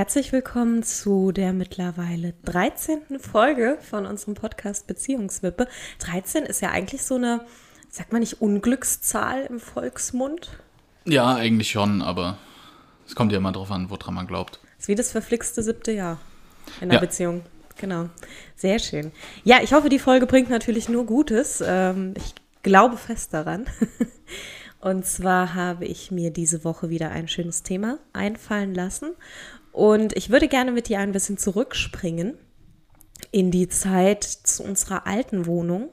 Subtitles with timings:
[0.00, 3.18] Herzlich willkommen zu der mittlerweile 13.
[3.18, 5.68] Folge von unserem Podcast Beziehungswippe.
[5.98, 7.44] 13 ist ja eigentlich so eine,
[7.90, 10.58] sagt man nicht, Unglückszahl im Volksmund?
[11.04, 12.38] Ja, eigentlich schon, aber
[13.06, 14.58] es kommt ja immer drauf an, woran man glaubt.
[14.62, 16.18] Das ist wie das verflixte siebte Jahr
[16.80, 17.00] in der ja.
[17.02, 17.42] Beziehung.
[17.76, 18.08] Genau.
[18.56, 19.12] Sehr schön.
[19.44, 21.62] Ja, ich hoffe, die Folge bringt natürlich nur Gutes.
[21.62, 23.66] Ähm, ich glaube fest daran.
[24.80, 29.12] Und zwar habe ich mir diese Woche wieder ein schönes Thema einfallen lassen.
[29.72, 32.36] Und ich würde gerne mit dir ein bisschen zurückspringen
[33.30, 35.90] in die Zeit zu unserer alten Wohnung,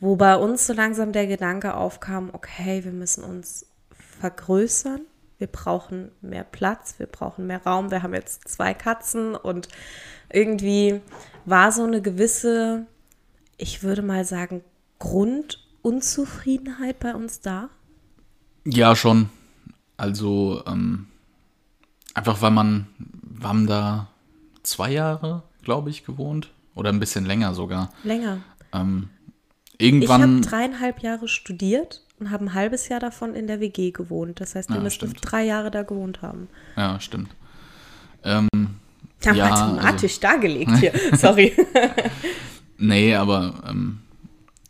[0.00, 3.66] wo bei uns so langsam der Gedanke aufkam, okay, wir müssen uns
[4.20, 5.02] vergrößern,
[5.38, 9.68] wir brauchen mehr Platz, wir brauchen mehr Raum, wir haben jetzt zwei Katzen und
[10.32, 11.00] irgendwie
[11.44, 12.86] war so eine gewisse,
[13.58, 14.62] ich würde mal sagen,
[14.98, 17.68] Grundunzufriedenheit bei uns da?
[18.64, 19.28] Ja, schon.
[19.96, 21.08] Also, ähm,
[22.14, 24.08] Einfach weil man, wir haben da
[24.62, 26.50] zwei Jahre, glaube ich, gewohnt.
[26.74, 27.90] Oder ein bisschen länger sogar.
[28.02, 28.38] Länger.
[28.72, 29.08] Ähm,
[29.78, 30.40] irgendwann.
[30.40, 34.40] Ich habe dreieinhalb Jahre studiert und habe ein halbes Jahr davon in der WG gewohnt.
[34.40, 36.48] Das heißt, wir ja, müssten drei Jahre da gewohnt haben.
[36.76, 37.30] Ja, stimmt.
[38.24, 38.48] Ähm,
[39.22, 40.92] ja, ja, mathematisch also, dargelegt hier.
[41.16, 41.54] Sorry.
[42.78, 44.00] nee, aber ähm,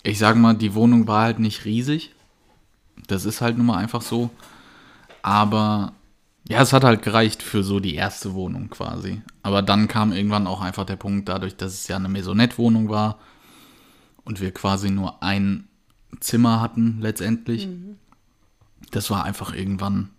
[0.02, 2.14] ich sage mal, die Wohnung war halt nicht riesig.
[3.06, 4.30] Das ist halt nun mal einfach so.
[5.22, 5.92] Aber
[6.46, 9.22] ja, es hat halt gereicht für so die erste Wohnung quasi.
[9.42, 13.18] Aber dann kam irgendwann auch einfach der Punkt, dadurch, dass es ja eine Maisonette-Wohnung war
[14.24, 15.68] und wir quasi nur ein
[16.20, 17.66] Zimmer hatten letztendlich.
[17.66, 17.96] Mhm.
[18.90, 20.10] Das war einfach irgendwann,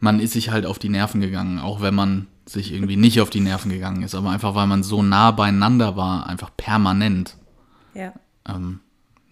[0.00, 3.30] man ist sich halt auf die Nerven gegangen, auch wenn man sich irgendwie nicht auf
[3.30, 7.36] die Nerven gegangen ist, aber einfach weil man so nah beieinander war, einfach permanent.
[7.94, 8.12] Ja.
[8.46, 8.80] Ähm,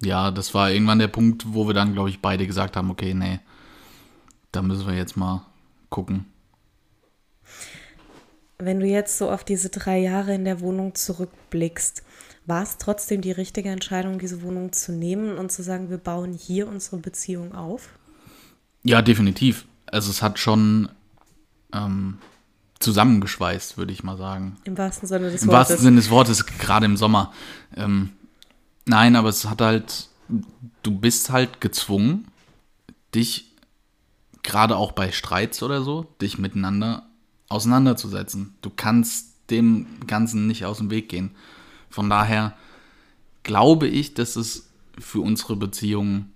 [0.00, 3.14] ja, das war irgendwann der Punkt, wo wir dann, glaube ich, beide gesagt haben, okay,
[3.14, 3.40] nee,
[4.52, 5.44] da müssen wir jetzt mal
[5.92, 6.26] gucken.
[8.58, 12.02] Wenn du jetzt so auf diese drei Jahre in der Wohnung zurückblickst,
[12.46, 16.32] war es trotzdem die richtige Entscheidung, diese Wohnung zu nehmen und zu sagen, wir bauen
[16.32, 17.88] hier unsere Beziehung auf?
[18.82, 19.66] Ja, definitiv.
[19.86, 20.88] Also es hat schon
[21.72, 22.18] ähm,
[22.80, 24.56] zusammengeschweißt, würde ich mal sagen.
[24.64, 25.42] Im wahrsten Sinne des Wortes.
[25.42, 27.32] Im wahrsten Sinne des Wortes, gerade im Sommer.
[27.76, 28.10] Ähm,
[28.86, 30.08] nein, aber es hat halt,
[30.82, 32.26] du bist halt gezwungen,
[33.14, 33.51] dich
[34.42, 37.06] gerade auch bei Streits oder so, dich miteinander
[37.48, 38.54] auseinanderzusetzen.
[38.62, 41.32] Du kannst dem Ganzen nicht aus dem Weg gehen.
[41.90, 42.56] Von daher
[43.42, 46.26] glaube ich, dass es für unsere Beziehung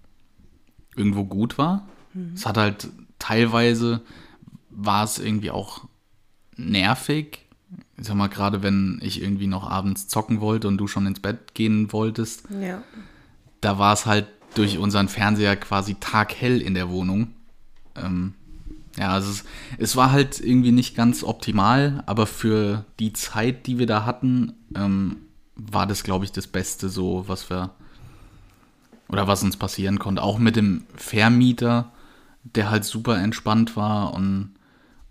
[0.94, 1.88] irgendwo gut war.
[2.12, 2.32] Mhm.
[2.34, 4.02] Es hat halt teilweise
[4.70, 5.84] war es irgendwie auch
[6.56, 7.46] nervig.
[7.96, 11.20] Ich sag mal, gerade wenn ich irgendwie noch abends zocken wollte und du schon ins
[11.20, 12.82] Bett gehen wolltest, ja.
[13.60, 17.32] da war es halt durch unseren Fernseher quasi taghell in der Wohnung.
[17.96, 18.34] Ähm,
[18.96, 19.44] ja, also es,
[19.78, 24.54] es, war halt irgendwie nicht ganz optimal, aber für die Zeit, die wir da hatten,
[24.74, 25.16] ähm,
[25.54, 27.70] war das, glaube ich, das Beste so, was wir
[29.08, 30.22] oder was uns passieren konnte.
[30.22, 31.92] Auch mit dem Vermieter,
[32.42, 34.50] der halt super entspannt war und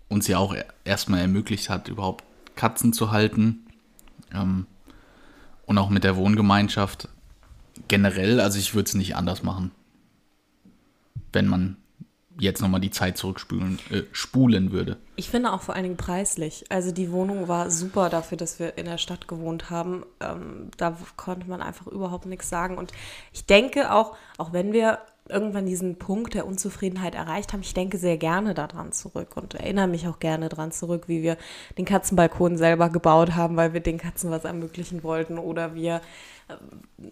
[0.08, 0.54] uns ja auch
[0.84, 2.24] erstmal ermöglicht hat, überhaupt
[2.54, 3.66] Katzen zu halten.
[4.32, 4.66] Ähm,
[5.64, 7.08] und auch mit der Wohngemeinschaft
[7.88, 9.72] generell, also ich würde es nicht anders machen.
[11.32, 11.76] Wenn man
[12.38, 14.96] jetzt nochmal die Zeit zurückspulen äh, spulen würde.
[15.16, 16.64] Ich finde auch vor allen Dingen preislich.
[16.68, 20.04] Also die Wohnung war super dafür, dass wir in der Stadt gewohnt haben.
[20.20, 22.78] Ähm, da konnte man einfach überhaupt nichts sagen.
[22.78, 22.92] Und
[23.32, 24.98] ich denke auch, auch wenn wir
[25.28, 29.88] irgendwann diesen Punkt der Unzufriedenheit erreicht haben, ich denke sehr gerne daran zurück und erinnere
[29.88, 31.36] mich auch gerne daran zurück, wie wir
[31.78, 36.00] den Katzenbalkon selber gebaut haben, weil wir den Katzen was ermöglichen wollten oder wir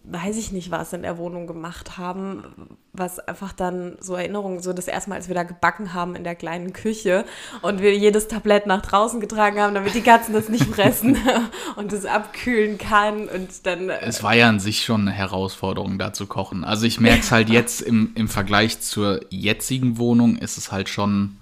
[0.05, 2.45] weiß ich nicht, was in der Wohnung gemacht haben,
[2.93, 6.23] was einfach dann so Erinnerungen, so das erste Mal, als wir da gebacken haben in
[6.23, 7.25] der kleinen Küche
[7.61, 11.19] und wir jedes Tablett nach draußen getragen haben, damit die Katzen das nicht fressen
[11.77, 13.91] und es abkühlen kann und dann.
[13.91, 16.63] Äh, es war ja an sich schon eine Herausforderung, da zu kochen.
[16.63, 20.89] Also ich merke es halt jetzt im, im Vergleich zur jetzigen Wohnung, ist es halt
[20.89, 21.39] schon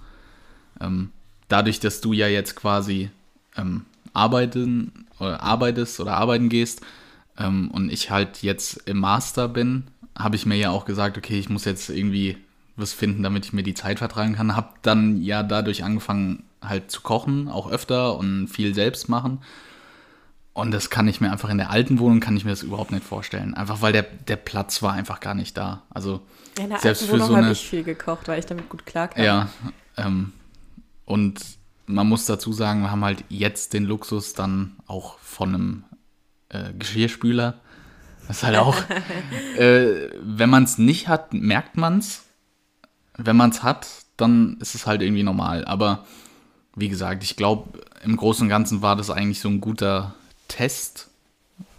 [0.81, 1.11] ähm,
[1.47, 3.11] dadurch, dass du ja jetzt quasi
[3.55, 6.81] ähm, arbeiten oder arbeitest oder arbeiten gehst,
[7.37, 9.85] ähm, und ich halt jetzt im Master bin,
[10.17, 12.37] habe ich mir ja auch gesagt, okay, ich muss jetzt irgendwie
[12.75, 14.55] was finden, damit ich mir die Zeit vertragen kann.
[14.55, 19.39] Habe dann ja dadurch angefangen halt zu kochen, auch öfter und viel selbst machen.
[20.53, 22.91] Und das kann ich mir einfach in der alten Wohnung kann ich mir das überhaupt
[22.91, 23.55] nicht vorstellen.
[23.55, 25.81] Einfach weil der, der Platz war einfach gar nicht da.
[25.89, 26.21] Also
[26.59, 29.23] in der selbst alten Wohnung so habe ich viel gekocht, weil ich damit gut klarkam.
[29.23, 29.49] Ja.
[29.97, 30.31] Ähm,
[31.05, 31.41] und
[31.87, 35.83] man muss dazu sagen, wir haben halt jetzt den Luxus dann auch von einem
[36.53, 37.55] äh, Geschirrspüler.
[38.27, 38.77] Das ist halt auch,
[39.57, 42.23] äh, wenn man es nicht hat, merkt man es.
[43.17, 45.65] Wenn man es hat, dann ist es halt irgendwie normal.
[45.65, 46.05] Aber
[46.75, 50.15] wie gesagt, ich glaube, im Großen und Ganzen war das eigentlich so ein guter
[50.47, 51.09] Test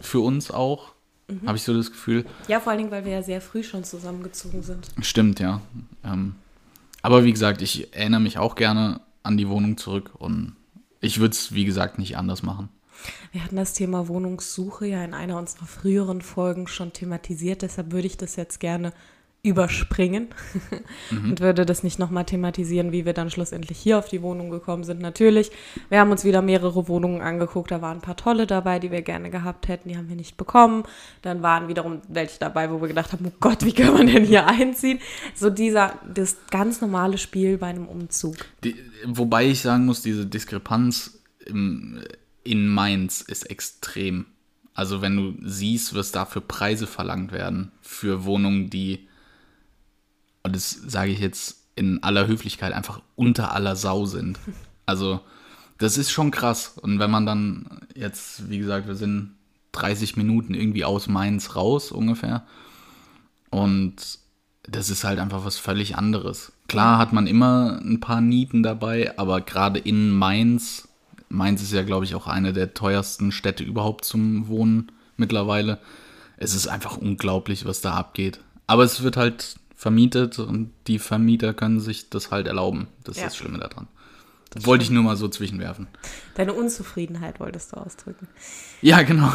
[0.00, 0.92] für uns auch.
[1.28, 1.46] Mhm.
[1.46, 2.24] Habe ich so das Gefühl.
[2.48, 4.88] Ja, vor allen Dingen, weil wir ja sehr früh schon zusammengezogen sind.
[5.00, 5.60] Stimmt, ja.
[6.04, 6.34] Ähm,
[7.02, 10.54] aber wie gesagt, ich erinnere mich auch gerne an die Wohnung zurück und
[11.00, 12.68] ich würde es, wie gesagt, nicht anders machen.
[13.32, 18.06] Wir hatten das Thema Wohnungssuche ja in einer unserer früheren Folgen schon thematisiert, deshalb würde
[18.06, 18.92] ich das jetzt gerne
[19.44, 20.28] überspringen
[21.10, 21.30] mhm.
[21.30, 24.84] und würde das nicht nochmal thematisieren, wie wir dann schlussendlich hier auf die Wohnung gekommen
[24.84, 25.02] sind.
[25.02, 25.50] Natürlich,
[25.90, 29.02] wir haben uns wieder mehrere Wohnungen angeguckt, da waren ein paar tolle dabei, die wir
[29.02, 30.84] gerne gehabt hätten, die haben wir nicht bekommen.
[31.20, 34.24] Dann waren wiederum welche dabei, wo wir gedacht haben, oh Gott, wie kann man denn
[34.24, 34.98] hier einziehen?
[35.34, 38.36] So dieser, das ganz normale Spiel bei einem Umzug.
[38.64, 38.74] Die,
[39.04, 42.00] wobei ich sagen muss, diese Diskrepanz im,
[42.44, 44.26] in Mainz ist extrem.
[44.74, 49.08] Also wenn du siehst, was da für Preise verlangt werden für Wohnungen, die
[50.42, 54.38] und das sage ich jetzt in aller Höflichkeit, einfach unter aller Sau sind.
[54.86, 55.20] Also,
[55.78, 56.76] das ist schon krass.
[56.76, 59.34] Und wenn man dann jetzt, wie gesagt, wir sind
[59.72, 62.46] 30 Minuten irgendwie aus Mainz raus ungefähr.
[63.48, 64.18] Und
[64.62, 66.52] das ist halt einfach was völlig anderes.
[66.68, 70.86] Klar hat man immer ein paar Nieten dabei, aber gerade in Mainz,
[71.34, 75.78] Mainz ist ja, glaube ich, auch eine der teuersten Städte überhaupt zum Wohnen mittlerweile.
[76.36, 78.40] Es ist einfach unglaublich, was da abgeht.
[78.66, 82.88] Aber es wird halt vermietet und die Vermieter können sich das halt erlauben.
[83.04, 83.24] Das ja.
[83.24, 83.88] ist das Schlimme daran.
[84.50, 85.88] Das Wollte ich nur mal so zwischenwerfen.
[86.36, 88.28] Deine Unzufriedenheit wolltest du ausdrücken.
[88.80, 89.32] Ja, genau.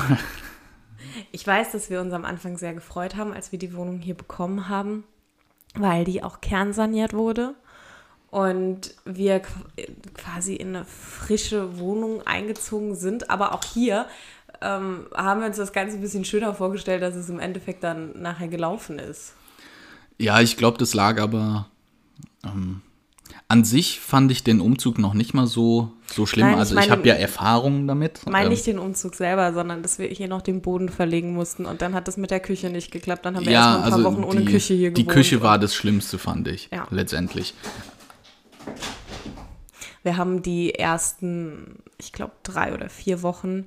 [1.32, 4.16] Ich weiß, dass wir uns am Anfang sehr gefreut haben, als wir die Wohnung hier
[4.16, 5.04] bekommen haben,
[5.76, 7.56] weil die auch kernsaniert wurde
[8.32, 9.42] und wir
[10.16, 13.30] quasi in eine frische Wohnung eingezogen sind.
[13.30, 14.06] Aber auch hier
[14.62, 18.22] ähm, haben wir uns das Ganze ein bisschen schöner vorgestellt, dass es im Endeffekt dann
[18.22, 19.34] nachher gelaufen ist.
[20.18, 21.68] Ja, ich glaube, das lag aber.
[22.44, 22.82] Ähm,
[23.48, 26.48] an sich fand ich den Umzug noch nicht mal so, so schlimm.
[26.48, 28.20] Nein, also ich, ich habe ja Erfahrungen damit.
[28.20, 31.34] Ich meine ähm, nicht den Umzug selber, sondern dass wir hier noch den Boden verlegen
[31.34, 33.26] mussten und dann hat das mit der Küche nicht geklappt.
[33.26, 34.98] Dann haben wir ja, erst mal ein paar also Wochen ohne Küche hier gewohnt.
[34.98, 36.88] Die Küche war das Schlimmste, fand ich, ja.
[36.92, 37.56] letztendlich.
[40.04, 43.66] Wir haben die ersten, ich glaube, drei oder vier Wochen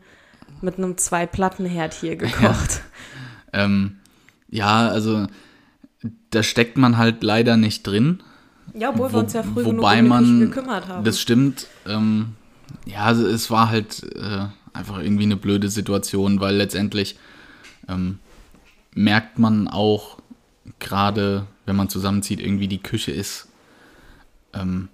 [0.61, 2.83] mit einem Zwei-Platten-Herd hier gekocht.
[3.53, 3.99] Ja, ähm,
[4.49, 5.27] ja also
[6.31, 8.23] da steckt man halt leider nicht drin.
[8.75, 11.05] Ja, obwohl wo, wir uns ja früh wobei genug um man, gekümmert haben.
[11.05, 11.67] Das stimmt.
[11.87, 12.35] Ähm,
[12.87, 17.19] ja, es war halt äh, einfach irgendwie eine blöde Situation, weil letztendlich
[17.89, 18.19] ähm,
[18.95, 20.19] merkt man auch
[20.79, 23.49] gerade, wenn man zusammenzieht, irgendwie die Küche ist
[24.55, 24.89] ähm,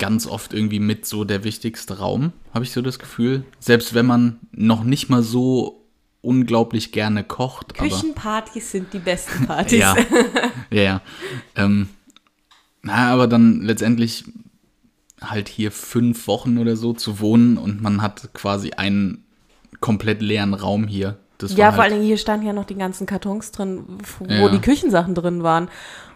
[0.00, 3.44] ganz oft irgendwie mit so der wichtigste Raum, habe ich so das Gefühl.
[3.60, 5.86] Selbst wenn man noch nicht mal so
[6.22, 7.74] unglaublich gerne kocht.
[7.74, 9.78] Küchenpartys sind die besten Partys.
[9.78, 9.96] ja,
[10.70, 11.02] ja, ja.
[11.54, 11.88] Ähm,
[12.82, 14.24] na, aber dann letztendlich
[15.20, 19.24] halt hier fünf Wochen oder so zu wohnen und man hat quasi einen
[19.80, 21.18] komplett leeren Raum hier.
[21.42, 23.84] Das ja, vor halt allen Dingen hier standen ja noch die ganzen Kartons drin,
[24.18, 24.48] wo ja.
[24.48, 25.68] die Küchensachen drin waren.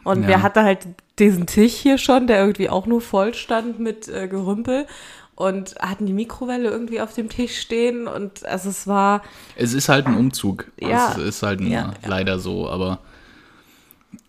[0.04, 0.28] Und ja.
[0.28, 0.86] wer hatte halt
[1.18, 4.86] diesen Tisch hier schon, der irgendwie auch nur voll stand mit äh, Gerümpel
[5.34, 9.22] und hatten die Mikrowelle irgendwie auf dem Tisch stehen und also es war.
[9.56, 10.70] Es ist halt ein Umzug.
[10.78, 11.12] Ja.
[11.12, 11.92] Es ist halt ja, ja.
[12.06, 13.00] leider so, aber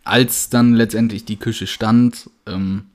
[0.03, 2.86] als dann letztendlich die Küche stand, ähm,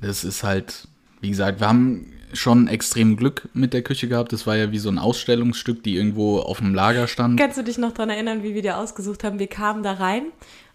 [0.00, 0.88] das ist halt,
[1.20, 4.32] wie gesagt, wir haben schon extrem Glück mit der Küche gehabt.
[4.32, 7.38] Das war ja wie so ein Ausstellungsstück, die irgendwo auf dem Lager stand.
[7.38, 9.38] Kannst du dich noch daran erinnern, wie wir die ausgesucht haben?
[9.38, 10.24] Wir kamen da rein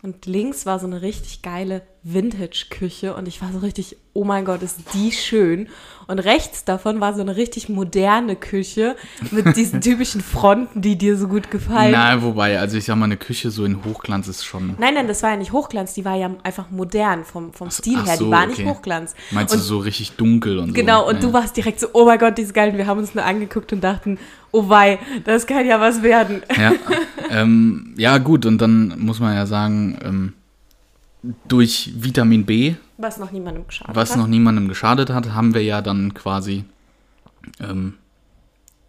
[0.01, 4.45] und links war so eine richtig geile Vintage-Küche und ich war so richtig, oh mein
[4.45, 5.67] Gott, ist die schön.
[6.07, 8.95] Und rechts davon war so eine richtig moderne Küche
[9.31, 11.91] mit diesen typischen Fronten, die dir so gut gefallen.
[11.91, 14.75] Na, wobei, also ich sag mal, eine Küche so in Hochglanz ist schon.
[14.79, 17.97] Nein, nein, das war ja nicht Hochglanz, die war ja einfach modern vom, vom Stil
[17.99, 19.15] ach her, so, die war nicht Hochglanz.
[19.31, 21.07] Meinst und, du so richtig dunkel und genau, so?
[21.07, 21.21] Genau, und ja.
[21.21, 22.71] du warst direkt so, oh mein Gott, die ist geil.
[22.71, 24.17] Und wir haben uns nur angeguckt und dachten,
[24.51, 26.41] oh wei, das kann ja was werden.
[26.57, 26.73] Ja,
[27.29, 30.33] ähm, ja gut, und dann muss man ja sagen, ähm,
[31.47, 35.63] durch Vitamin B, was noch niemandem geschadet was hat, noch niemandem geschadet hat, haben wir
[35.63, 36.63] ja dann quasi
[37.59, 37.95] ähm,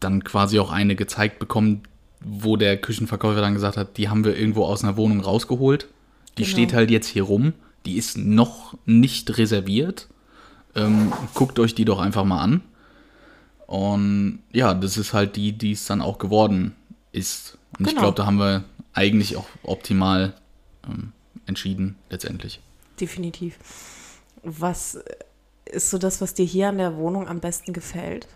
[0.01, 1.83] dann quasi auch eine gezeigt bekommen,
[2.21, 5.89] wo der Küchenverkäufer dann gesagt hat, die haben wir irgendwo aus einer Wohnung rausgeholt.
[6.39, 6.53] Die genau.
[6.53, 7.53] steht halt jetzt hier rum.
[7.87, 10.09] Die ist noch nicht reserviert.
[10.75, 12.63] Ähm, guckt euch die doch einfach mal an.
[13.71, 16.75] Und ja, das ist halt die, die es dann auch geworden
[17.13, 17.57] ist.
[17.79, 17.91] Und genau.
[17.91, 20.35] ich glaube, da haben wir eigentlich auch optimal
[20.89, 21.13] ähm,
[21.47, 22.59] entschieden, letztendlich.
[23.01, 23.57] Definitiv.
[24.43, 24.99] Was
[25.67, 28.27] ist so das, was dir hier an der Wohnung am besten gefällt?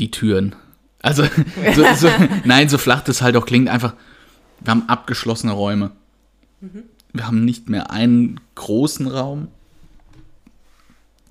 [0.00, 0.56] Die Türen.
[1.00, 1.22] Also,
[1.76, 2.08] so, so,
[2.44, 3.94] nein, so flach das halt auch klingt, einfach,
[4.58, 5.92] wir haben abgeschlossene Räume.
[6.60, 6.82] Mhm.
[7.12, 9.46] Wir haben nicht mehr einen großen Raum.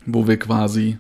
[0.06, 1.00] wo wir quasi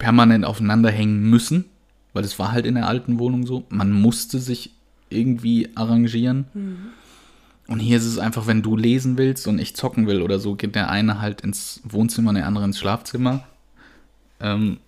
[0.00, 1.66] permanent aufeinander hängen müssen,
[2.12, 3.64] weil es war halt in der alten Wohnung so.
[3.68, 4.72] Man musste sich
[5.10, 6.46] irgendwie arrangieren.
[6.54, 6.78] Mhm.
[7.68, 10.56] Und hier ist es einfach, wenn du lesen willst und ich zocken will oder so,
[10.56, 13.44] geht der eine halt ins Wohnzimmer, der andere ins Schlafzimmer.
[14.40, 14.78] Ähm,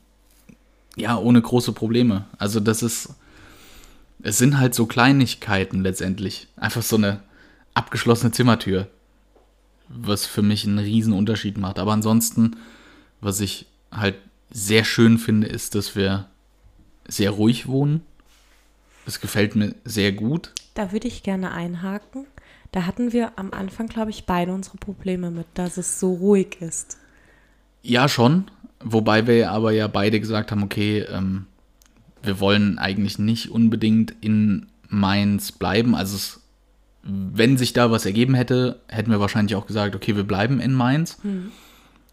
[0.96, 2.24] ja, ohne große Probleme.
[2.38, 3.10] Also das ist,
[4.22, 6.48] es sind halt so Kleinigkeiten letztendlich.
[6.56, 7.20] Einfach so eine
[7.74, 8.88] abgeschlossene Zimmertür,
[9.88, 11.78] was für mich einen riesen Unterschied macht.
[11.78, 12.56] Aber ansonsten,
[13.20, 14.16] was ich halt
[14.52, 16.28] sehr schön finde, ist, dass wir
[17.06, 18.02] sehr ruhig wohnen.
[19.04, 20.52] Das gefällt mir sehr gut.
[20.74, 22.26] Da würde ich gerne einhaken.
[22.70, 26.58] Da hatten wir am Anfang, glaube ich, beide unsere Probleme mit, dass es so ruhig
[26.60, 26.98] ist.
[27.82, 28.44] Ja, schon.
[28.82, 31.46] Wobei wir aber ja beide gesagt haben, okay, ähm,
[32.22, 35.94] wir wollen eigentlich nicht unbedingt in Mainz bleiben.
[35.94, 36.40] Also es,
[37.02, 40.72] wenn sich da was ergeben hätte, hätten wir wahrscheinlich auch gesagt, okay, wir bleiben in
[40.72, 41.18] Mainz.
[41.22, 41.50] Hm.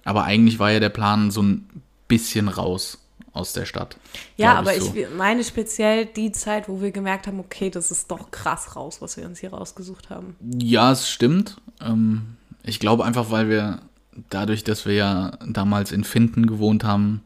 [0.04, 1.68] Aber eigentlich war ja der Plan so ein
[2.10, 2.98] bisschen raus
[3.32, 3.96] aus der Stadt.
[4.36, 4.94] Ja, aber ich, so.
[4.94, 9.02] ich, meine speziell die Zeit, wo wir gemerkt haben, okay, das ist doch krass raus,
[9.02, 10.36] was wir uns hier rausgesucht haben.
[10.62, 11.58] Ja, es stimmt.
[11.80, 13.82] Ähm, ich glaube einfach, weil wir
[14.30, 17.22] dadurch, dass wir ja damals in Finden gewohnt haben,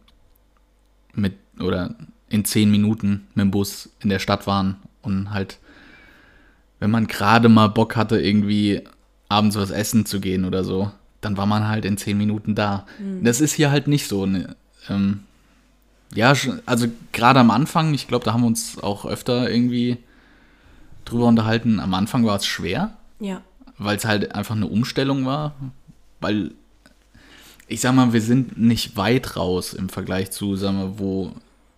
[1.15, 1.95] mit oder
[2.29, 5.59] in zehn Minuten mit dem Bus in der Stadt waren und halt,
[6.79, 8.81] wenn man gerade mal Bock hatte, irgendwie
[9.29, 12.85] abends was essen zu gehen oder so, dann war man halt in zehn Minuten da.
[12.99, 13.23] Mhm.
[13.23, 14.25] Das ist hier halt nicht so.
[14.25, 14.55] Ne?
[14.89, 15.21] Ähm,
[16.13, 16.33] ja,
[16.65, 19.97] also gerade am Anfang, ich glaube, da haben wir uns auch öfter irgendwie
[21.05, 21.79] drüber unterhalten.
[21.79, 22.95] Am Anfang war es schwer.
[23.19, 23.41] Ja.
[23.77, 25.55] Weil es halt einfach eine Umstellung war.
[26.19, 26.51] Weil,
[27.67, 31.33] ich sag mal, wir sind nicht weit raus im Vergleich zu, sagen wir, wo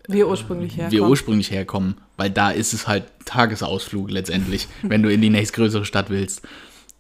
[0.08, 0.92] wir ursprünglich herkommen.
[0.92, 1.96] Wir ursprünglich herkommen.
[2.18, 6.42] Weil da ist es halt Tagesausflug letztendlich, wenn du in die nächstgrößere Stadt willst.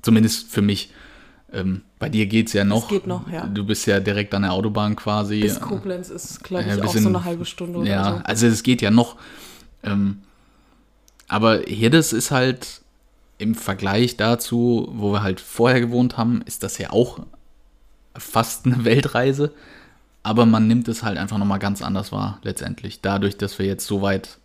[0.01, 0.91] Zumindest für mich.
[1.55, 2.83] Ähm, bei dir geht es ja noch.
[2.83, 3.47] Es geht noch, ja.
[3.47, 5.39] Du bist ja direkt an der Autobahn quasi.
[5.39, 8.21] Bis Koblenz ist, glaube ich, äh, auch so eine halbe Stunde oder ja, so.
[8.25, 9.15] also es geht ja noch.
[9.83, 10.19] Ähm,
[11.27, 12.81] aber Hirdes ist halt
[13.37, 17.19] im Vergleich dazu, wo wir halt vorher gewohnt haben, ist das ja auch
[18.17, 19.53] fast eine Weltreise.
[20.23, 23.01] Aber man nimmt es halt einfach nochmal ganz anders wahr, letztendlich.
[23.01, 24.39] Dadurch, dass wir jetzt so weit,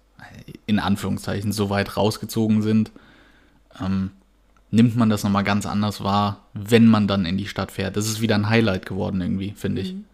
[0.67, 2.93] in Anführungszeichen, so weit rausgezogen sind.
[3.81, 4.11] Ähm,
[4.71, 7.97] nimmt man das nochmal ganz anders wahr, wenn man dann in die Stadt fährt.
[7.97, 9.95] Das ist wieder ein Highlight geworden irgendwie, finde ich.
[9.95, 10.05] Mhm.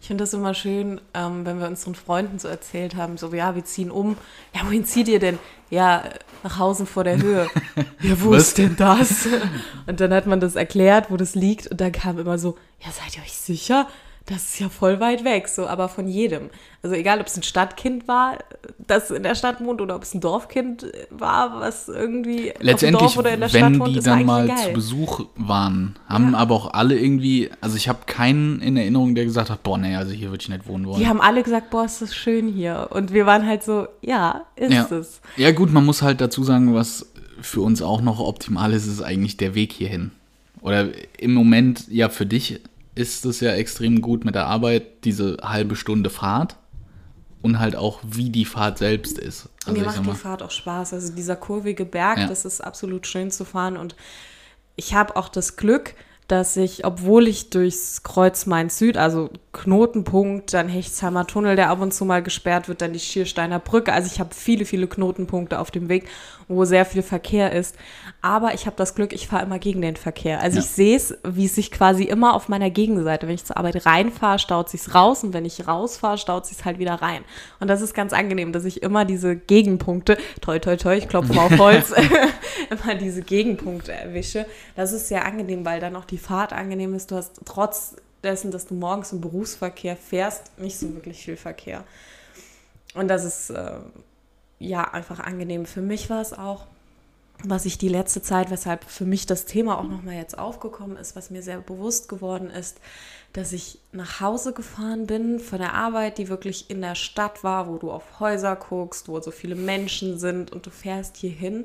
[0.00, 3.54] Ich finde das immer schön, ähm, wenn wir unseren Freunden so erzählt haben, so, ja,
[3.54, 4.16] wir ziehen um.
[4.54, 5.38] Ja, wohin zieht ihr denn?
[5.70, 6.04] Ja,
[6.42, 7.48] nach Hause vor der Höhe.
[8.00, 8.48] ja, wo Was?
[8.48, 9.26] ist denn das?
[9.86, 11.68] Und dann hat man das erklärt, wo das liegt.
[11.68, 13.88] Und dann kam immer so, ja, seid ihr euch sicher?
[14.26, 16.48] Das ist ja voll weit weg, so, aber von jedem.
[16.82, 18.38] Also egal, ob es ein Stadtkind war,
[18.86, 22.78] das in der Stadt wohnt, oder ob es ein Dorfkind war, was irgendwie Letztendlich, auf
[22.80, 24.56] dem Dorf oder in der Stadt wohnt, die dann mal egal.
[24.56, 26.38] zu Besuch waren, haben ja.
[26.38, 29.94] aber auch alle irgendwie, also ich habe keinen in Erinnerung, der gesagt hat, boah, nee,
[29.94, 31.00] also hier würde ich nicht wohnen wollen.
[31.00, 32.88] Die haben alle gesagt, boah, ist das schön hier.
[32.92, 34.86] Und wir waren halt so, ja, ist ja.
[34.90, 35.20] es.
[35.36, 37.10] Ja gut, man muss halt dazu sagen, was
[37.42, 40.12] für uns auch noch optimal ist, ist eigentlich der Weg hierhin.
[40.62, 40.88] Oder
[41.18, 42.60] im Moment ja für dich
[42.94, 46.56] ist es ja extrem gut mit der Arbeit, diese halbe Stunde Fahrt
[47.42, 49.48] und halt auch, wie die Fahrt selbst ist.
[49.66, 50.94] Also Mir macht die Fahrt auch Spaß.
[50.94, 52.26] Also dieser kurvige Berg, ja.
[52.26, 53.96] das ist absolut schön zu fahren und
[54.76, 55.94] ich habe auch das Glück,
[56.26, 61.92] dass ich, obwohl ich durchs Kreuz Main-Süd, also Knotenpunkt, dann Hechtsheimer Tunnel, der ab und
[61.92, 65.70] zu mal gesperrt wird, dann die Schiersteiner Brücke, also ich habe viele, viele Knotenpunkte auf
[65.70, 66.08] dem Weg,
[66.48, 67.76] wo sehr viel Verkehr ist.
[68.22, 70.40] Aber ich habe das Glück, ich fahre immer gegen den Verkehr.
[70.40, 70.64] Also ja.
[70.64, 73.86] ich sehe es, wie es sich quasi immer auf meiner Gegenseite, wenn ich zur Arbeit
[73.86, 77.24] reinfahre, staut sich raus und wenn ich rausfahre, staut sich halt wieder rein.
[77.60, 81.32] Und das ist ganz angenehm, dass ich immer diese Gegenpunkte, toi, toi, toi, ich klopfe
[81.32, 81.92] mal auf Holz,
[82.70, 84.46] immer diese Gegenpunkte erwische.
[84.76, 87.10] Das ist sehr angenehm, weil dann auch die Fahrt angenehm ist.
[87.10, 91.84] Du hast trotz dessen, dass du morgens im Berufsverkehr fährst, nicht so wirklich viel Verkehr.
[92.94, 93.72] Und das ist äh,
[94.66, 95.66] ja einfach angenehm.
[95.66, 96.66] Für mich war es auch
[97.42, 101.16] was ich die letzte Zeit, weshalb für mich das Thema auch nochmal jetzt aufgekommen ist,
[101.16, 102.78] was mir sehr bewusst geworden ist,
[103.32, 107.68] dass ich nach Hause gefahren bin von der Arbeit, die wirklich in der Stadt war,
[107.68, 111.64] wo du auf Häuser guckst, wo so viele Menschen sind und du fährst hier hin,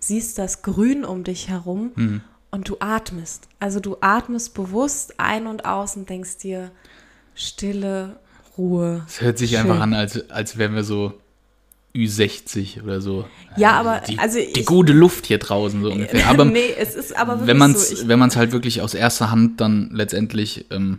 [0.00, 2.20] siehst das Grün um dich herum mhm.
[2.50, 3.48] und du atmest.
[3.60, 6.70] Also du atmest bewusst ein und aus und denkst dir,
[7.34, 8.16] Stille,
[8.58, 9.04] Ruhe.
[9.08, 9.60] Es hört sich schön.
[9.60, 11.14] einfach an, als, als wären wir so
[11.94, 13.26] Ü60 oder so.
[13.56, 16.26] Ja, aber die, also ich, die gute Luft hier draußen so ungefähr.
[16.26, 18.08] Aber nee, es ist aber wirklich wenn man's, so.
[18.08, 20.98] wenn man es halt wirklich aus erster Hand dann letztendlich ähm,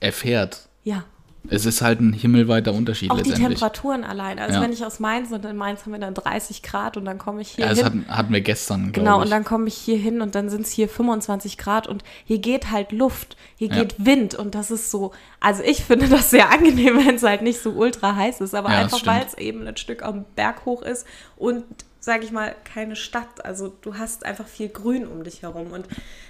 [0.00, 0.68] erfährt.
[0.84, 1.04] Ja.
[1.50, 3.58] Es ist halt ein himmelweiter Unterschied Auch die letztendlich.
[3.58, 4.38] Temperaturen allein.
[4.38, 4.62] Also Ja.
[4.62, 7.40] wenn ich aus Mainz und in Mainz haben wir dann 30 Grad und dann komme
[7.40, 7.86] ich hier ja, das hin.
[7.86, 9.30] hatten, hatten wir gestern, Genau, glaube und ich.
[9.30, 12.70] dann komme ich hier hin und dann sind es hier 25 Grad und hier geht
[12.70, 13.82] halt Luft, hier Ja.
[13.82, 17.42] geht Wind und das ist so, also ich finde das sehr angenehm, wenn es halt
[17.42, 20.64] nicht so ultra heiß ist, aber Ja, einfach weil es eben ein Stück am Berg
[20.66, 21.64] hoch ist und,
[22.00, 23.44] sage ich mal, keine Stadt.
[23.44, 25.86] Also du hast einfach viel Grün um dich herum und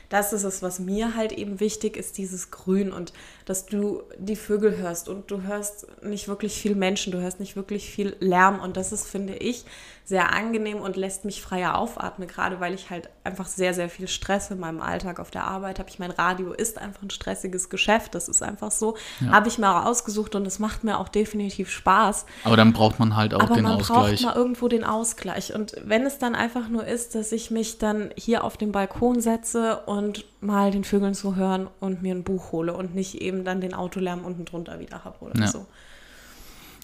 [0.09, 3.13] das ist es, was mir halt eben wichtig ist, dieses Grün und
[3.45, 7.57] dass du die Vögel hörst und du hörst nicht wirklich viel Menschen, du hörst nicht
[7.57, 9.65] wirklich viel Lärm und das ist, finde ich,
[10.05, 14.09] sehr angenehm und lässt mich freier aufatmen, gerade weil ich halt einfach sehr, sehr viel
[14.09, 15.91] Stress in meinem Alltag auf der Arbeit habe.
[15.91, 18.97] Ich mein Radio ist einfach ein stressiges Geschäft, das ist einfach so.
[19.31, 22.25] Habe ich mir ausgesucht und es macht mir auch definitiv Spaß.
[22.45, 24.23] Aber dann braucht man halt auch Aber den man Ausgleich.
[24.23, 25.55] braucht mal irgendwo den Ausgleich.
[25.55, 29.21] Und wenn es dann einfach nur ist, dass ich mich dann hier auf den Balkon
[29.21, 29.98] setze und
[30.41, 33.75] mal den Vögeln zu hören und mir ein Buch hole und nicht eben dann den
[33.75, 35.47] Autolärm unten drunter wieder habe oder Ja.
[35.49, 35.67] so.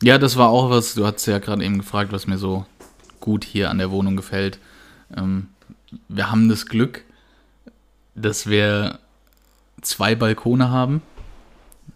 [0.03, 2.67] Ja, das war auch was, du hast ja gerade eben gefragt, was mir so
[3.21, 4.59] gut hier an der Wohnung gefällt.
[5.17, 5.49] Ähm,
[6.09, 7.05] wir haben das Glück,
[8.15, 8.99] dass wir
[9.83, 11.03] zwei Balkone haben,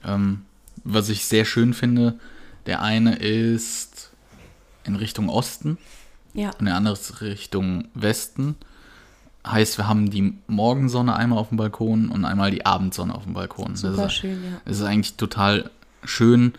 [0.05, 0.45] ähm,
[0.85, 2.19] was ich sehr schön finde.
[2.67, 4.11] Der eine ist
[4.85, 5.77] in Richtung Osten
[6.35, 8.57] Ja, und der andere ist Richtung Westen.
[9.51, 13.35] Heißt, wir haben die Morgensonne einmal auf dem Balkon und einmal die Abendsonne auf dem
[13.35, 13.73] Balkon.
[13.73, 14.61] Das super ist, schön, ja.
[14.65, 15.71] es ist eigentlich total
[16.05, 16.55] schön.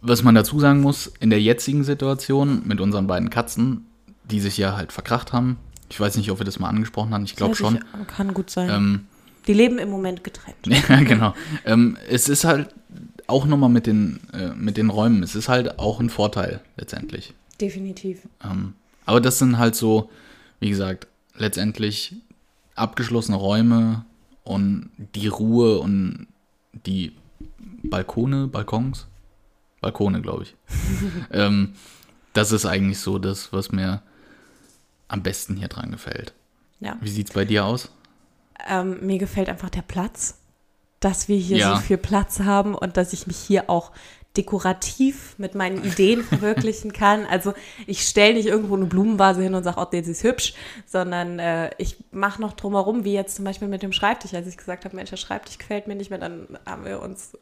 [0.00, 3.86] Was man dazu sagen muss, in der jetzigen Situation mit unseren beiden Katzen,
[4.24, 5.58] die sich ja halt verkracht haben,
[5.90, 7.76] ich weiß nicht, ob wir das mal angesprochen haben, ich glaube schon.
[7.76, 8.70] ich, kann gut sein.
[8.70, 9.06] Ähm,
[9.46, 10.56] Die leben im Moment getrennt.
[10.88, 11.34] ja, genau.
[11.64, 12.74] Ähm, es ist halt
[13.26, 17.34] auch nochmal mit den, äh, mit den Räumen, es ist halt auch ein Vorteil letztendlich.
[17.60, 18.20] Definitiv.
[18.42, 18.74] Ähm,
[19.06, 20.10] aber das sind halt so,
[20.60, 22.14] wie gesagt, letztendlich
[22.74, 24.04] abgeschlossene Räume
[24.44, 26.26] und die Ruhe und
[26.86, 27.12] die
[27.82, 29.06] Balkone, Balkons,
[29.80, 30.56] Balkone, glaube ich.
[31.30, 31.74] ähm,
[32.32, 34.02] das ist eigentlich so das, was mir
[35.08, 36.32] am besten hier dran gefällt.
[36.80, 36.96] Ja.
[37.00, 37.90] Wie sieht es bei dir aus?
[38.66, 40.38] Ähm, mir gefällt einfach der Platz,
[41.00, 41.76] dass wir hier Ja.
[41.76, 43.92] so viel Platz haben und dass ich mich hier auch
[44.36, 47.26] dekorativ mit meinen Ideen verwirklichen kann.
[47.26, 47.52] Also
[47.86, 50.54] ich stelle nicht irgendwo eine Blumenvase hin und sage, oh, das ist hübsch,
[50.86, 54.34] sondern äh, ich mache noch drumherum, wie jetzt zum Beispiel mit dem Schreibtisch.
[54.34, 57.32] Als ich gesagt habe, Mensch, der Schreibtisch gefällt mir nicht mehr, dann haben wir uns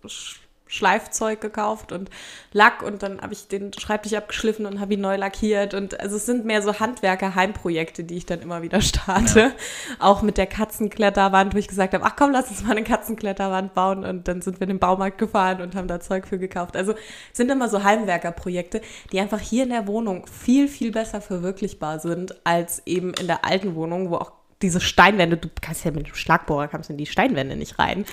[0.70, 2.10] Schleifzeug gekauft und
[2.52, 6.16] Lack und dann habe ich den Schreibtisch abgeschliffen und habe ihn neu lackiert und also
[6.16, 9.52] es sind mehr so Handwerker-Heimprojekte, die ich dann immer wieder starte.
[9.98, 13.74] Auch mit der Katzenkletterwand, wo ich gesagt habe, ach komm, lass uns mal eine Katzenkletterwand
[13.74, 16.76] bauen und dann sind wir in den Baumarkt gefahren und haben da Zeug für gekauft.
[16.76, 18.80] Also es sind immer so Heimwerkerprojekte,
[19.12, 23.44] die einfach hier in der Wohnung viel, viel besser verwirklichbar sind als eben in der
[23.44, 27.06] alten Wohnung, wo auch diese Steinwände, du kannst ja mit dem Schlagbohrer kannst in die
[27.06, 28.04] Steinwände nicht rein.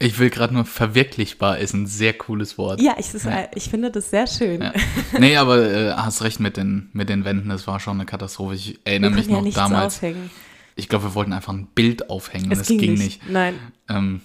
[0.00, 2.80] Ich will gerade nur verwirklichbar ist ein sehr cooles Wort.
[2.80, 4.62] Ja, ich, das, ich finde das sehr schön.
[4.62, 4.72] Ja.
[5.18, 8.54] Nee, aber äh, hast recht mit den, mit den Wänden, das war schon eine Katastrophe.
[8.54, 9.96] Ich erinnere mich ja noch nichts damals.
[9.96, 10.30] aufhängen.
[10.76, 12.52] Ich glaube, wir wollten einfach ein Bild aufhängen.
[12.52, 13.22] Es das ging, ging, nicht.
[13.22, 13.30] nicht.
[13.30, 13.58] Nein.
[13.88, 14.20] Ähm,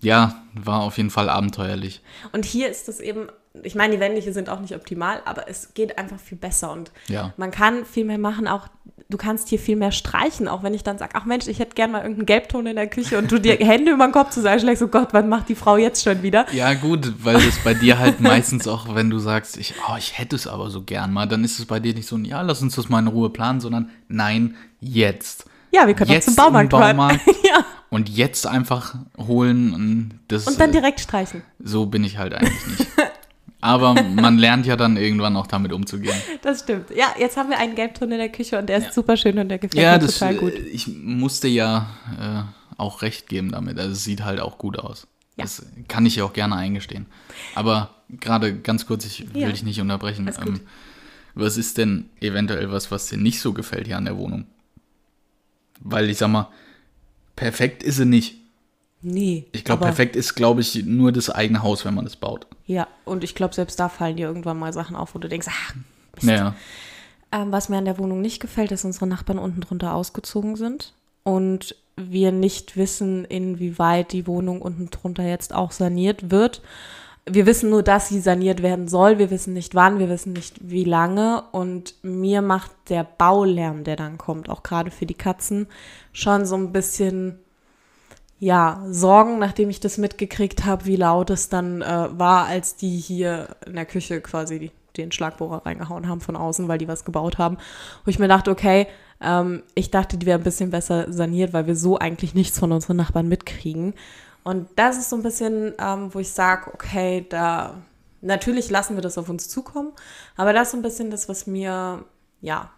[0.00, 2.02] ja, war auf jeden Fall abenteuerlich.
[2.30, 3.26] Und hier ist es eben,
[3.64, 6.70] ich meine, die Wände hier sind auch nicht optimal, aber es geht einfach viel besser
[6.70, 7.32] und Ja.
[7.36, 8.68] man kann viel mehr machen, auch
[9.08, 11.74] du kannst hier viel mehr streichen, auch wenn ich dann sage, ach Mensch, ich hätte
[11.74, 14.82] gern mal irgendeinen Gelbton in der Küche und du dir Hände über den Kopf zusammenschlägst,
[14.82, 16.46] oh Gott, wann macht die Frau jetzt schon wieder?
[16.52, 20.18] Ja, gut, weil das bei dir halt meistens auch, wenn du sagst, ich, oh, ich
[20.18, 22.42] hätte es aber so gern mal, dann ist es bei dir nicht so ein, ja,
[22.42, 25.46] lass uns das mal in Ruhe planen, sondern nein, jetzt.
[25.70, 26.70] Ja, wir können auch Jetzt zum Baumarkt.
[26.70, 27.20] Baumarkt.
[27.44, 31.42] ja, Und jetzt einfach holen und das und dann direkt streichen.
[31.58, 32.86] so bin ich halt eigentlich nicht.
[33.60, 36.16] Aber man lernt ja dann irgendwann auch damit umzugehen.
[36.42, 36.90] Das stimmt.
[36.94, 38.92] Ja, jetzt haben wir einen Gelbton in der Küche und der ist Ja.
[38.92, 40.52] super schön und der gefällt Ja, mir das, total gut.
[40.54, 41.88] äh, ich musste ja
[42.20, 42.42] äh,
[42.80, 43.78] auch recht geben damit.
[43.78, 45.06] Also es sieht halt auch gut aus.
[45.36, 45.44] Ja.
[45.44, 47.06] Das kann ich ja auch gerne eingestehen.
[47.54, 50.30] Aber gerade ganz kurz, ich will dich nicht unterbrechen.
[50.40, 50.60] Ähm,
[51.34, 54.46] was ist denn eventuell was, was dir nicht so gefällt hier an der Wohnung?
[55.80, 56.48] Weil ich sag mal,
[57.34, 58.36] perfekt ist sie nicht.
[59.02, 59.46] Nee.
[59.52, 62.46] Ich glaube, perfekt ist, glaube ich, nur das eigene Haus, wenn man es baut.
[62.66, 65.46] Ja, und ich glaube, selbst da fallen dir irgendwann mal Sachen auf, wo du denkst,
[65.50, 65.74] ach,
[66.16, 66.26] Mist.
[66.26, 66.54] Naja.
[67.32, 70.56] Ähm, was mir an der Wohnung nicht gefällt, ist, dass unsere Nachbarn unten drunter ausgezogen
[70.56, 76.62] sind und wir nicht wissen, inwieweit die Wohnung unten drunter jetzt auch saniert wird.
[77.28, 79.18] Wir wissen nur, dass sie saniert werden soll.
[79.18, 81.42] Wir wissen nicht wann, wir wissen nicht wie lange.
[81.50, 85.66] Und mir macht der Baulärm, der dann kommt, auch gerade für die Katzen,
[86.12, 87.40] schon so ein bisschen,
[88.38, 92.96] ja, Sorgen, nachdem ich das mitgekriegt habe, wie laut es dann äh, war, als die
[92.96, 97.38] hier in der Küche quasi den Schlagbohrer reingehauen haben von außen, weil die was gebaut
[97.38, 97.58] haben.
[98.04, 98.86] Wo ich mir dachte, okay,
[99.20, 102.72] ähm, ich dachte, die wäre ein bisschen besser saniert, weil wir so eigentlich nichts von
[102.72, 103.94] unseren Nachbarn mitkriegen.
[104.42, 107.74] Und das ist so ein bisschen, ähm, wo ich sage, okay, da
[108.20, 109.92] natürlich lassen wir das auf uns zukommen,
[110.36, 112.04] aber das ist so ein bisschen das, was mir,
[112.40, 112.70] ja,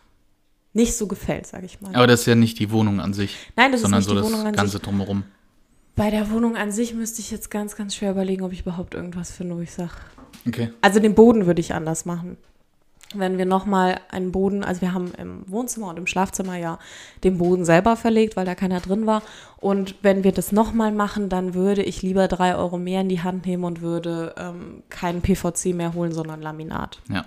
[0.72, 1.94] nicht so gefällt, sage ich mal.
[1.94, 3.36] Aber das ist ja nicht die Wohnung an sich.
[3.56, 4.82] Nein, das ist sondern nicht so die das Wohnung an Ganze sich.
[4.82, 5.24] drumherum.
[5.98, 8.94] Bei der Wohnung an sich müsste ich jetzt ganz, ganz schwer überlegen, ob ich überhaupt
[8.94, 9.90] irgendwas finde, wo ich sage.
[10.46, 10.70] Okay.
[10.80, 12.36] Also den Boden würde ich anders machen.
[13.14, 16.78] Wenn wir nochmal einen Boden, also wir haben im Wohnzimmer und im Schlafzimmer ja
[17.24, 19.22] den Boden selber verlegt, weil da keiner drin war.
[19.56, 23.22] Und wenn wir das nochmal machen, dann würde ich lieber drei Euro mehr in die
[23.22, 27.00] Hand nehmen und würde ähm, keinen PVC mehr holen, sondern Laminat.
[27.08, 27.24] Ja.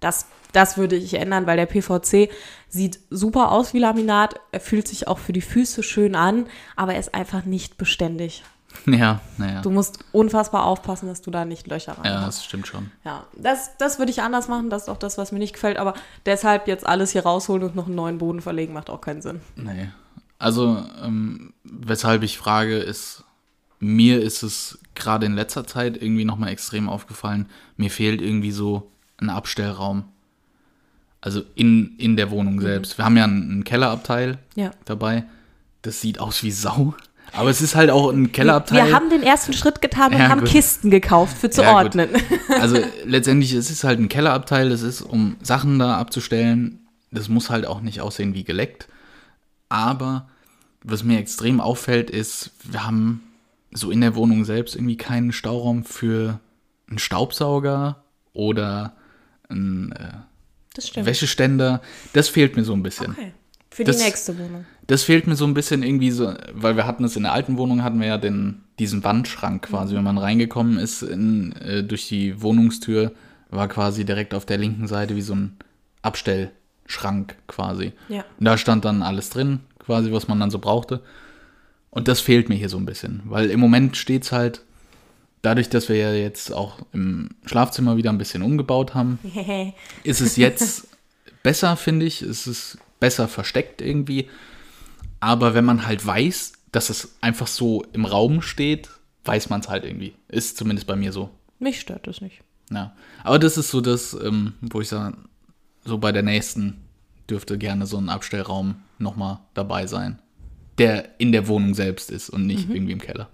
[0.00, 2.30] Das, das würde ich ändern, weil der PVC
[2.68, 4.40] sieht super aus wie Laminat.
[4.52, 8.42] Er fühlt sich auch für die Füße schön an, aber er ist einfach nicht beständig.
[8.86, 9.62] Ja, naja.
[9.62, 12.38] Du musst unfassbar aufpassen, dass du da nicht Löcher rein Ja, hast.
[12.38, 12.92] das stimmt schon.
[13.04, 14.70] Ja, das, das würde ich anders machen.
[14.70, 15.76] Das ist auch das, was mir nicht gefällt.
[15.76, 15.92] Aber
[16.24, 19.40] deshalb jetzt alles hier rausholen und noch einen neuen Boden verlegen, macht auch keinen Sinn.
[19.56, 19.88] Nee.
[20.38, 23.24] Also, ähm, weshalb ich frage, ist,
[23.80, 28.88] mir ist es gerade in letzter Zeit irgendwie nochmal extrem aufgefallen, mir fehlt irgendwie so
[29.20, 30.04] ein Abstellraum.
[31.20, 32.96] Also in, in der Wohnung selbst.
[32.98, 34.70] Wir haben ja einen, einen Kellerabteil Ja.
[34.86, 35.24] dabei.
[35.82, 36.94] Das sieht aus wie Sau.
[37.32, 38.86] Aber es ist halt auch ein Kellerabteil.
[38.86, 40.48] Wir haben den ersten Schritt getan und Ja, haben gut.
[40.48, 41.94] Kisten gekauft für zu Ja, gut.
[41.96, 42.08] ordnen.
[42.60, 46.80] Also letztendlich es ist halt ein Kellerabteil, das ist, um Sachen da abzustellen.
[47.12, 48.88] Das muss halt auch nicht aussehen wie geleckt.
[49.68, 50.28] Aber
[50.82, 53.22] was mir extrem auffällt, ist, wir haben
[53.72, 56.40] so in der Wohnung selbst irgendwie keinen Stauraum für
[56.88, 58.02] einen Staubsauger
[58.32, 58.94] oder
[59.50, 61.04] einen äh.
[61.04, 61.80] Wäscheständer.
[62.12, 63.10] Das fehlt mir so ein bisschen.
[63.12, 63.32] Okay.
[63.72, 64.64] Für Das- die nächste Wohnung.
[64.86, 67.56] Das fehlt mir so ein bisschen irgendwie so, weil wir hatten es in der alten
[67.58, 69.94] Wohnung, hatten wir ja den, diesen Wandschrank quasi.
[69.94, 73.12] Wenn man reingekommen ist in, äh, durch die Wohnungstür,
[73.50, 75.56] war quasi direkt auf der linken Seite wie so ein
[76.02, 77.92] Abstellschrank quasi.
[78.08, 78.24] Ja.
[78.38, 81.02] Und da stand dann alles drin, quasi, was man dann so brauchte.
[81.90, 84.62] Und das fehlt mir hier so ein bisschen, weil im Moment steht es halt,
[85.42, 89.18] dadurch, dass wir ja jetzt auch im Schlafzimmer wieder ein bisschen umgebaut haben,
[90.04, 90.88] ist es jetzt
[91.42, 92.22] besser, finde ich.
[92.22, 94.28] Es ist besser versteckt irgendwie.
[95.20, 98.90] Aber wenn man halt weiß, dass es einfach so im Raum steht,
[99.24, 100.14] weiß man es halt irgendwie.
[100.28, 101.30] Ist zumindest bei mir so.
[101.58, 102.42] Mich stört das nicht.
[102.70, 102.94] Ja.
[103.24, 105.16] Aber das ist so das, ähm, wo ich sage,
[105.84, 106.78] so bei der nächsten
[107.28, 110.20] dürfte gerne so ein Abstellraum nochmal dabei sein.
[110.78, 113.28] Der in der Wohnung selbst ist und nicht irgendwie im Keller.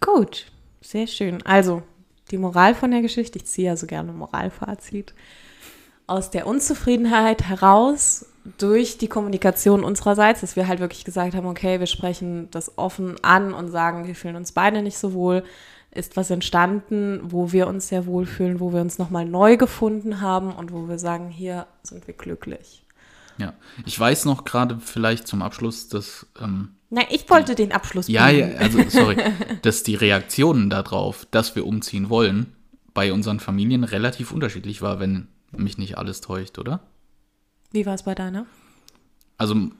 [0.00, 0.46] Gut,
[0.80, 1.42] sehr schön.
[1.44, 1.82] Also,
[2.30, 5.14] die Moral von der Geschichte, ich ziehe ja so gerne Moralfazit.
[6.06, 8.26] Aus der Unzufriedenheit heraus,
[8.58, 13.16] durch die Kommunikation unsererseits, dass wir halt wirklich gesagt haben, okay, wir sprechen das offen
[13.22, 15.42] an und sagen, wir fühlen uns beide nicht so wohl,
[15.90, 20.20] ist was entstanden, wo wir uns sehr wohl fühlen, wo wir uns nochmal neu gefunden
[20.20, 22.85] haben und wo wir sagen, hier sind wir glücklich.
[23.38, 23.52] Ja.
[23.84, 28.26] Ich weiß noch gerade vielleicht zum Abschluss, dass ähm, Nein, ich wollte den Abschluss Ja,
[28.26, 28.52] bringen.
[28.52, 29.16] ja, also sorry,
[29.62, 32.52] dass die Reaktionen darauf, dass wir umziehen wollen,
[32.94, 36.80] bei unseren Familien relativ unterschiedlich war, wenn mich nicht alles täuscht, oder?
[37.72, 38.46] Wie war es bei deiner?
[39.36, 39.70] Also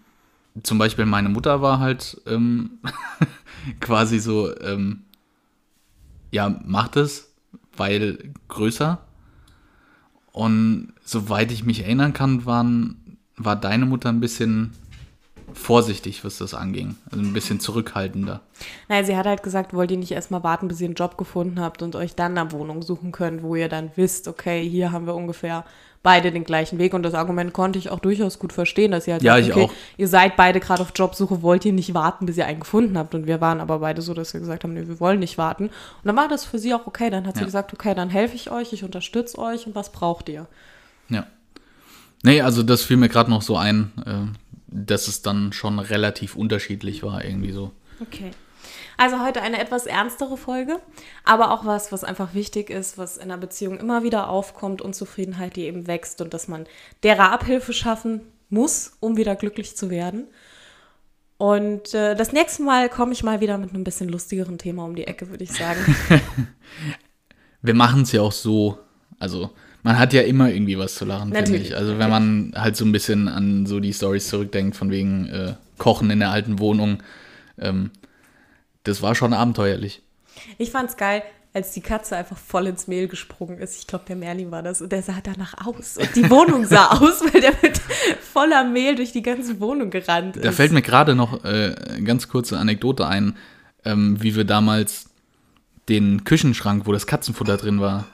[0.62, 2.78] zum Beispiel meine Mutter war halt ähm,
[3.80, 5.04] quasi so, ähm,
[6.30, 7.32] ja, macht es,
[7.76, 8.98] weil größer.
[10.32, 13.00] Und soweit ich mich erinnern kann, waren,
[13.36, 14.72] war deine Mutter ein bisschen
[15.52, 16.96] vorsichtig, was das anging.
[17.10, 18.40] Also ein bisschen zurückhaltender.
[18.88, 21.60] Nein, sie hat halt gesagt, wollt ihr nicht erstmal warten, bis ihr einen Job gefunden
[21.60, 25.06] habt und euch dann eine Wohnung suchen könnt, wo ihr dann wisst, okay, hier haben
[25.06, 25.64] wir ungefähr
[26.02, 26.94] beide den gleichen Weg.
[26.94, 29.52] Und das Argument konnte ich auch durchaus gut verstehen, dass ihr halt Ja, sagt, ich
[29.54, 29.72] okay, auch.
[29.96, 33.14] ihr seid beide gerade auf Jobsuche, wollt ihr nicht warten, bis ihr einen gefunden habt.
[33.14, 35.64] Und wir waren aber beide so, dass wir gesagt haben, nee, wir wollen nicht warten.
[35.66, 35.72] Und
[36.04, 37.10] dann war das für sie auch okay.
[37.10, 37.46] Dann hat sie Ja.
[37.46, 40.46] gesagt, okay, dann helfe ich euch, ich unterstütze euch und was braucht ihr?
[41.08, 41.26] Ja.
[42.22, 46.36] Nee, also das fiel mir gerade noch so ein, äh, dass es dann schon relativ
[46.36, 47.72] unterschiedlich war, irgendwie so.
[48.00, 48.30] Okay.
[48.98, 50.80] Also heute eine etwas ernstere Folge,
[51.24, 55.56] aber auch was, was einfach wichtig ist, was in einer Beziehung immer wieder aufkommt, Unzufriedenheit,
[55.56, 56.66] die eben wächst und dass man
[57.02, 60.26] derer Abhilfe schaffen muss, um wieder glücklich zu werden.
[61.36, 64.94] Und äh, das nächste Mal komme ich mal wieder mit einem bisschen lustigeren Thema um
[64.94, 65.94] die Ecke, würde ich sagen.
[67.62, 68.78] Wir machen es ja auch so,
[69.18, 69.50] also
[69.86, 71.76] man hat ja immer irgendwie was zu lachen, finde ich.
[71.76, 75.54] Also wenn man halt so ein bisschen an so die Stories zurückdenkt, von wegen äh,
[75.78, 77.04] Kochen in der alten Wohnung,
[77.56, 77.92] ähm,
[78.82, 80.02] das war schon abenteuerlich.
[80.58, 81.22] Ich fand's geil,
[81.54, 83.78] als die Katze einfach voll ins Mehl gesprungen ist.
[83.78, 84.82] Ich glaube, der Merlin war das.
[84.82, 85.98] Und der sah danach aus.
[85.98, 87.78] Und die Wohnung sah aus, weil der mit
[88.32, 90.44] voller Mehl durch die ganze Wohnung gerannt ist.
[90.44, 93.36] Da fällt mir gerade noch äh, eine ganz kurze Anekdote ein,
[93.84, 95.10] ähm, wie wir damals
[95.88, 98.06] den Küchenschrank, wo das Katzenfutter drin war,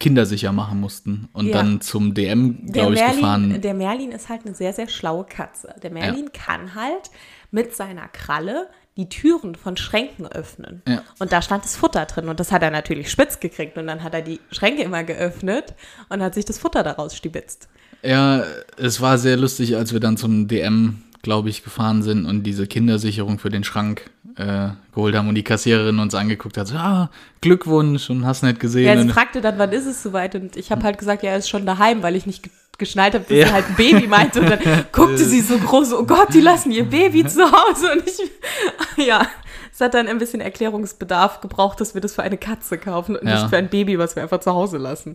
[0.00, 1.58] kindersicher machen mussten und Ja.
[1.58, 3.60] dann zum DM, glaube ich, Merlin, gefahren.
[3.60, 5.74] der Merlin ist halt eine sehr, sehr schlaue Katze.
[5.82, 7.10] Der Merlin kann halt
[7.52, 10.82] mit seiner Kralle die Türen von Schränken öffnen.
[10.88, 11.02] Ja.
[11.20, 14.02] Und da stand das Futter drin und das hat er natürlich spitz gekriegt und dann
[14.02, 15.74] hat er die Schränke immer geöffnet
[16.08, 17.68] und hat sich das Futter daraus stibitzt.
[18.02, 18.42] Ja,
[18.78, 22.66] es war sehr lustig, als wir dann zum DM, glaube ich, gefahren sind und diese
[22.66, 27.10] Kindersicherung für den Schrank äh, geholt haben und die Kassiererin uns angeguckt hat, so, ah,
[27.42, 28.86] Glückwunsch und hast nicht gesehen.
[28.86, 31.36] Ja, sie fragte dann, wann ist es soweit und ich habe halt gesagt, ja, er
[31.38, 33.48] ist schon daheim, weil ich nicht ge geschnallt habe, dass Ja.
[33.48, 34.58] sie halt ein Baby meinte und dann
[34.92, 39.26] guckte sie so groß, oh Gott, die lassen ihr Baby zu Hause und ich, ja,
[39.70, 43.28] es hat dann ein bisschen Erklärungsbedarf gebraucht, dass wir das für eine Katze kaufen und
[43.28, 43.34] Ja.
[43.34, 45.14] nicht für ein Baby, was wir einfach zu Hause lassen.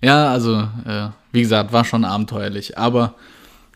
[0.00, 2.76] Ja, also, äh, wie gesagt, war schon abenteuerlich.
[2.78, 3.14] Aber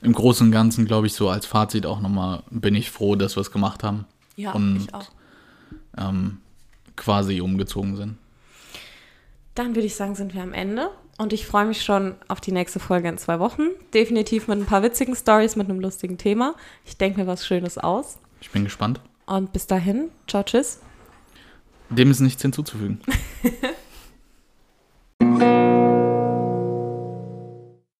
[0.02, 3.37] im Großen und Ganzen, glaube ich, so als Fazit auch nochmal, bin ich froh, dass
[3.37, 4.04] wir es gemacht haben.
[4.37, 5.08] Ja, Und- ich auch.
[5.96, 6.38] Ähm,
[6.96, 8.16] quasi umgezogen sind.
[9.54, 10.90] Dann würde ich sagen, sind wir am Ende.
[11.18, 13.62] Und ich freue mich schon auf die nächste Folge in zwei Wochen.
[13.92, 16.54] Definitiv mit ein paar witzigen Stories, mit einem lustigen Thema.
[16.84, 18.18] Ich denke mir was Schönes aus.
[18.40, 19.00] Ich bin gespannt.
[19.26, 20.78] Und bis dahin, ciao, tschüss.
[21.90, 23.00] Dem ist nichts hinzuzufügen.